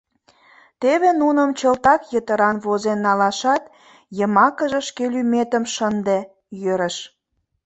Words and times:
Теве 0.81 1.09
нуным 1.21 1.49
чылтак 1.59 2.01
йытыран 2.13 2.57
возен 2.65 2.99
налашат, 3.05 3.63
йымакыже 4.17 4.81
шке 4.87 5.03
лӱметым 5.13 5.63
шынде— 5.73 6.19
йӧрыш. 6.61 6.97